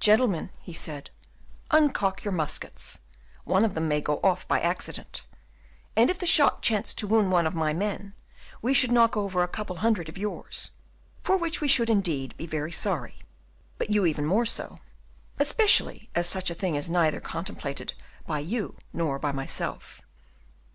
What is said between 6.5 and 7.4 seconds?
chanced to wound